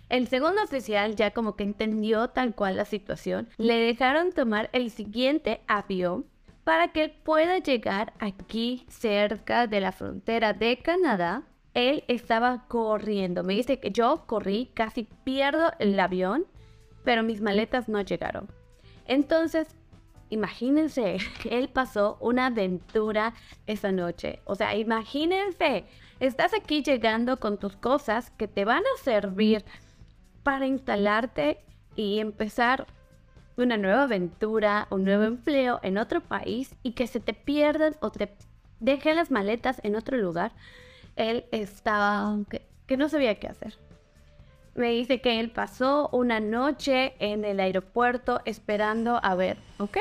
[0.08, 3.48] El segundo oficial ya como que entendió tal cual la situación.
[3.56, 6.26] Le dejaron tomar el siguiente avión
[6.64, 11.42] para que pueda llegar aquí cerca de la frontera de Canadá.
[11.74, 13.42] Él estaba corriendo.
[13.42, 16.46] Me dice que yo corrí, casi pierdo el avión,
[17.04, 18.48] pero mis maletas no llegaron.
[19.06, 19.68] Entonces,
[20.30, 21.16] imagínense,
[21.50, 23.34] él pasó una aventura
[23.66, 24.40] esa noche.
[24.44, 25.84] O sea, imagínense,
[26.20, 29.64] estás aquí llegando con tus cosas que te van a servir
[30.42, 31.64] para instalarte
[31.96, 32.86] y empezar
[33.56, 38.10] una nueva aventura, un nuevo empleo en otro país y que se te pierdan o
[38.10, 38.32] te
[38.80, 40.52] dejen las maletas en otro lugar,
[41.16, 43.74] él estaba que, que no sabía qué hacer.
[44.74, 49.98] Me dice que él pasó una noche en el aeropuerto esperando a ver, ¿ok?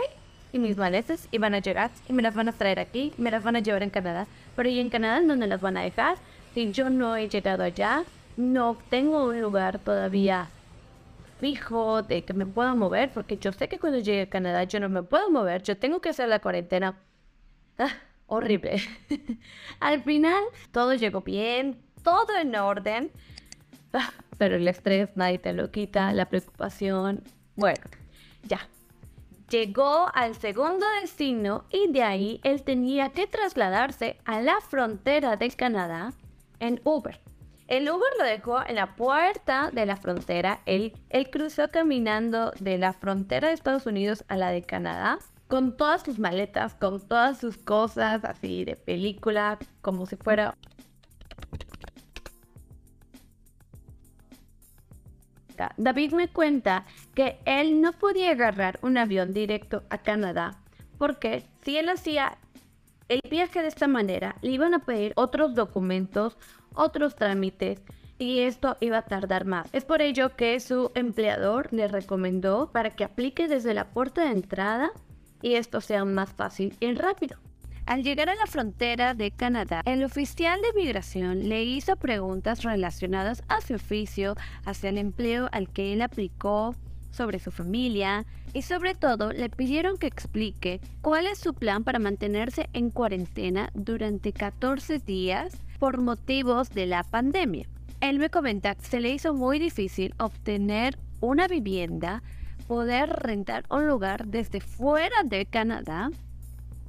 [0.54, 3.44] Y mis maletas iban a llegar y me las van a traer aquí, me las
[3.44, 4.28] van a llevar en Canadá.
[4.56, 6.18] Pero ¿y en Canadá dónde las van a dejar?
[6.54, 8.04] Si yo no he llegado allá,
[8.38, 10.50] no tengo un lugar todavía
[11.42, 14.80] fijo, de que me pueda mover, porque yo sé que cuando llegue a Canadá yo
[14.80, 17.00] no me puedo mover, yo tengo que hacer la cuarentena.
[17.80, 17.90] Ah,
[18.28, 18.80] horrible.
[19.80, 23.12] Al final todo llegó bien, todo en orden,
[23.92, 27.24] ah, pero el estrés nadie te lo quita, la preocupación.
[27.56, 27.82] Bueno,
[28.44, 28.60] ya.
[29.50, 35.50] Llegó al segundo destino y de ahí él tenía que trasladarse a la frontera de
[35.50, 36.14] Canadá
[36.60, 37.20] en Uber.
[37.72, 40.60] El Uber lo dejó en la puerta de la frontera.
[40.66, 40.94] Él,
[41.32, 46.20] cruzó caminando de la frontera de Estados Unidos a la de Canadá con todas sus
[46.20, 50.58] maletas, con todas sus cosas así de película, como si fuera
[55.78, 60.60] David me cuenta que él no podía agarrar un avión directo a Canadá
[60.98, 62.38] porque si él hacía
[63.12, 66.38] el viaje de esta manera, le iban a pedir otros documentos,
[66.74, 67.82] otros trámites
[68.18, 69.68] y esto iba a tardar más.
[69.74, 74.32] Es por ello que su empleador le recomendó para que aplique desde la puerta de
[74.32, 74.92] entrada
[75.42, 77.40] y esto sea más fácil y rápido.
[77.88, 83.44] Al llegar a la frontera de Canadá, el oficial de migración le hizo preguntas relacionadas
[83.48, 86.76] a su oficio, hacia el empleo al que él aplicó,
[87.12, 92.00] sobre su familia y sobre todo le pidieron que explique cuál es su plan para
[92.00, 97.68] mantenerse en cuarentena durante 14 días por motivos de la pandemia.
[98.02, 102.24] Él me comenta que se le hizo muy difícil obtener una vivienda,
[102.68, 106.10] poder rentar un lugar desde fuera de Canadá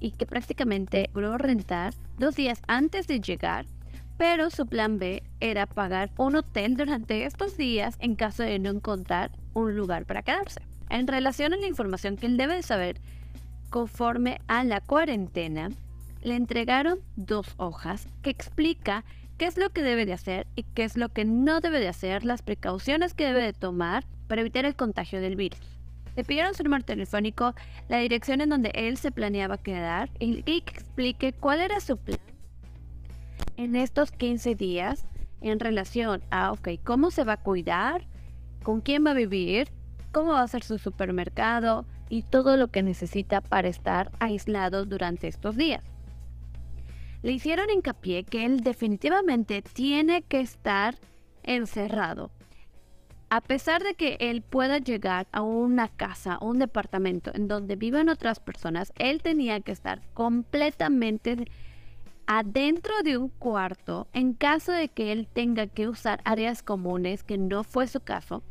[0.00, 3.66] y que prácticamente logró rentar dos días antes de llegar,
[4.16, 8.70] pero su plan B era pagar un hotel durante estos días en caso de no
[8.70, 10.60] encontrar un lugar para quedarse.
[10.90, 13.00] En relación a la información que él debe saber
[13.70, 15.70] conforme a la cuarentena,
[16.22, 19.04] le entregaron dos hojas que explica
[19.38, 21.88] qué es lo que debe de hacer y qué es lo que no debe de
[21.88, 25.58] hacer, las precauciones que debe de tomar para evitar el contagio del virus.
[26.14, 27.54] Le pidieron su número telefónico,
[27.88, 32.18] la dirección en donde él se planeaba quedar y que explique cuál era su plan
[33.56, 35.06] en estos 15 días
[35.40, 38.06] en relación a, ok, cómo se va a cuidar,
[38.62, 39.68] con quién va a vivir,
[40.12, 45.28] cómo va a ser su supermercado y todo lo que necesita para estar aislado durante
[45.28, 45.82] estos días.
[47.22, 50.96] Le hicieron hincapié que él definitivamente tiene que estar
[51.42, 52.30] encerrado.
[53.30, 58.10] A pesar de que él pueda llegar a una casa un departamento en donde viven
[58.10, 61.48] otras personas, él tenía que estar completamente
[62.26, 67.38] adentro de un cuarto en caso de que él tenga que usar áreas comunes, que
[67.38, 68.42] no fue su caso.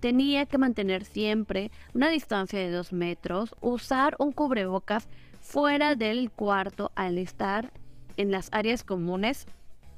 [0.00, 5.08] Tenía que mantener siempre una distancia de dos metros, usar un cubrebocas
[5.40, 7.72] fuera del cuarto al estar
[8.16, 9.46] en las áreas comunes.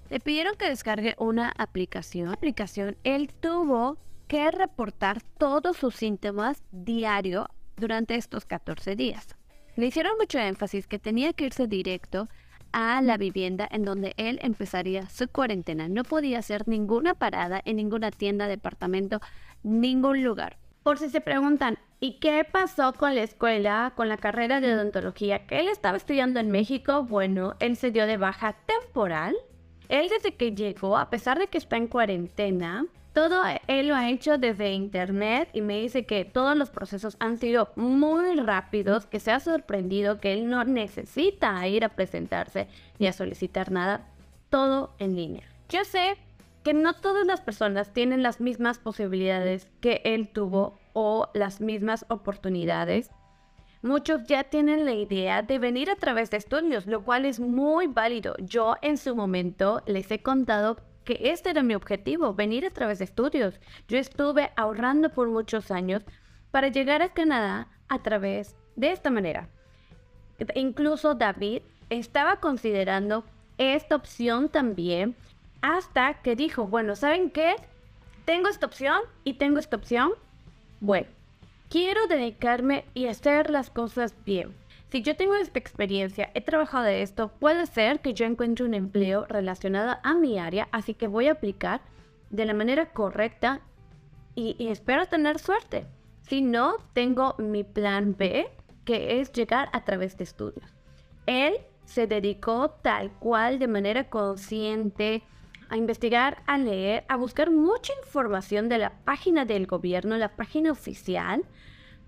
[0.09, 2.29] Le pidieron que descargue una aplicación.
[2.29, 9.37] aplicación él tuvo que reportar todos sus síntomas diario durante estos 14 días.
[9.77, 12.29] Le hicieron mucho énfasis que tenía que irse directo
[12.73, 15.89] a la vivienda en donde él empezaría su cuarentena.
[15.89, 19.21] No podía hacer ninguna parada en ninguna tienda, departamento,
[19.63, 20.57] ningún lugar.
[20.83, 25.47] Por si se preguntan, ¿y qué pasó con la escuela, con la carrera de odontología
[25.47, 27.05] que él estaba estudiando en México?
[27.05, 29.37] Bueno, él se dio de baja temporal.
[29.89, 34.09] Él desde que llegó, a pesar de que está en cuarentena, todo él lo ha
[34.09, 39.19] hecho desde internet y me dice que todos los procesos han sido muy rápidos, que
[39.19, 44.07] se ha sorprendido que él no necesita ir a presentarse ni a solicitar nada,
[44.49, 45.43] todo en línea.
[45.69, 46.17] Yo sé
[46.63, 52.05] que no todas las personas tienen las mismas posibilidades que él tuvo o las mismas
[52.09, 53.11] oportunidades.
[53.83, 57.87] Muchos ya tienen la idea de venir a través de estudios, lo cual es muy
[57.87, 58.35] válido.
[58.39, 62.99] Yo en su momento les he contado que este era mi objetivo, venir a través
[62.99, 63.59] de estudios.
[63.89, 66.05] Yo estuve ahorrando por muchos años
[66.51, 69.49] para llegar a Canadá a través de esta manera.
[70.55, 73.25] Incluso David estaba considerando
[73.57, 75.17] esta opción también
[75.63, 77.57] hasta que dijo, bueno, ¿saben qué?
[78.25, 80.13] Tengo esta opción y tengo esta opción.
[80.81, 81.09] Bueno,
[81.69, 84.55] quiero dedicarme y hacer las cosas bien.
[84.91, 88.75] Si yo tengo esta experiencia, he trabajado de esto, puede ser que yo encuentre un
[88.75, 91.81] empleo relacionado a mi área, así que voy a aplicar
[92.31, 93.61] de la manera correcta
[94.35, 95.87] y, espero tener suerte.
[96.23, 98.49] Si no, tengo mi plan B,
[98.85, 100.73] que es llegar a través de estudios.
[101.27, 101.55] Él
[101.85, 105.23] se dedicó tal cual de manera consciente
[105.71, 110.73] a investigar, a leer, a buscar mucha información de la página del gobierno, la página
[110.73, 111.45] oficial,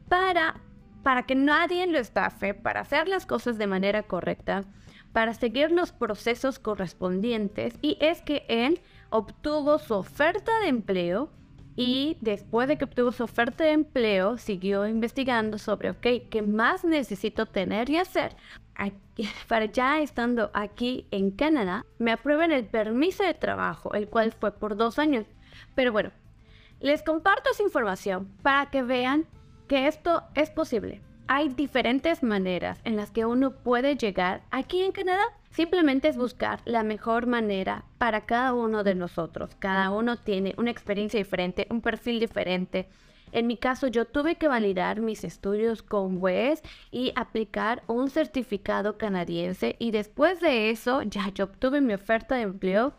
[0.09, 0.61] para
[1.03, 4.63] para que nadie lo estafe, para hacer las cosas de manera correcta,
[5.13, 7.75] para seguir los procesos correspondientes.
[7.83, 11.31] Y es que él obtuvo su oferta de empleo
[11.77, 17.47] y después de que obtuvo su oferta de empleo siguió investigando sobre, ¿qué más necesito
[17.47, 18.37] tener y hacer
[19.49, 24.53] para ya estando aquí en Canadá me aprueben el permiso de trabajo, el cual fue
[24.53, 25.27] por dos años.
[25.75, 26.11] Pero bueno,
[26.81, 29.27] les comparto esa información para que vean
[29.69, 31.03] que esto es posible.
[31.29, 35.23] Hay diferentes maneras en las que uno puede llegar aquí en Canadá.
[35.53, 39.55] Simplemente es buscar la mejor manera para cada uno de nosotros.
[39.59, 42.89] Cada uno tiene una experiencia diferente, un perfil diferente.
[43.33, 48.97] En mi caso, yo tuve que validar mis estudios con WES y aplicar un certificado
[48.97, 52.95] canadiense y después de eso ya yo obtuve mi oferta de empleo.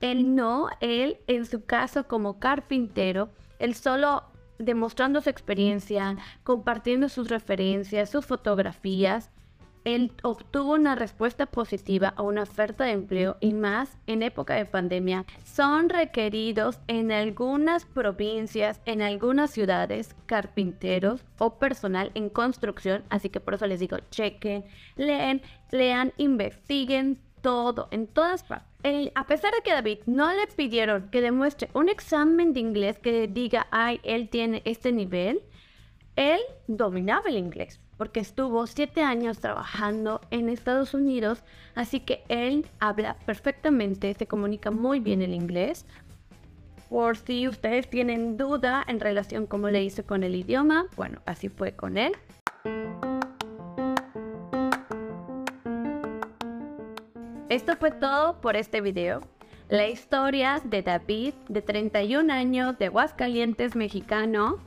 [0.00, 4.24] Él no, él en su caso como carpintero, él solo
[4.58, 9.30] demostrando su experiencia, compartiendo sus referencias, sus fotografías,
[9.84, 14.66] él obtuvo una respuesta positiva a una oferta de empleo y más en época de
[14.66, 15.24] pandemia.
[15.44, 23.04] Son requeridos en algunas provincias, en algunas ciudades, carpinteros o personal en construcción.
[23.10, 24.64] Así que por eso les digo, chequen,
[24.96, 28.70] leen, lean, investiguen todo, en todas partes
[29.14, 33.28] a pesar de que David no le pidieron que demuestre un examen de inglés que
[33.28, 35.42] diga, ay, él tiene este nivel,
[36.16, 41.42] él dominaba el inglés porque estuvo siete años trabajando en Estados Unidos,
[41.74, 45.84] así que él habla perfectamente, se comunica muy bien el inglés.
[46.88, 51.50] Por si ustedes tienen duda en relación cómo le hice con el idioma, bueno, así
[51.50, 52.12] fue con él.
[57.50, 59.20] Esto fue todo por este video.
[59.68, 64.58] La historia de David, de 31 años, de Aguascalientes, mexicano,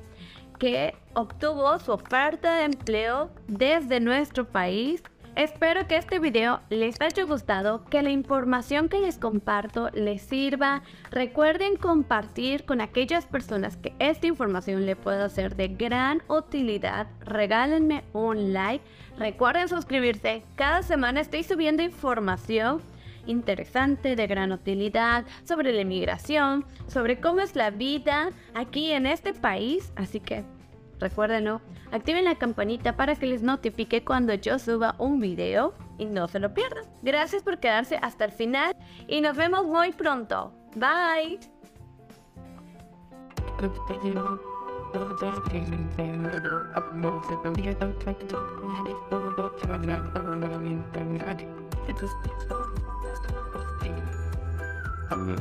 [0.57, 5.03] que obtuvo su oferta de empleo desde nuestro país
[5.35, 10.83] Espero que este video les haya gustado, que la información que les comparto les sirva.
[11.09, 17.07] Recuerden compartir con aquellas personas que esta información le pueda ser de gran utilidad.
[17.21, 18.85] Regálenme un like.
[19.17, 20.43] Recuerden suscribirse.
[20.55, 22.83] Cada semana estoy subiendo información
[23.25, 29.33] interesante, de gran utilidad, sobre la inmigración, sobre cómo es la vida aquí en este
[29.33, 29.91] país.
[29.95, 30.43] Así que
[30.99, 31.61] recuérdenlo,
[31.91, 36.39] activen la campanita para que les notifique cuando yo suba un video y no se
[36.39, 36.85] lo pierdan.
[37.01, 38.75] Gracias por quedarse hasta el final
[39.07, 40.53] y nos vemos muy pronto.
[40.75, 41.39] Bye.
[55.09, 55.35] Hmm.